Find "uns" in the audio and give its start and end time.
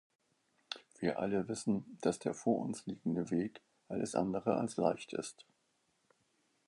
2.65-2.87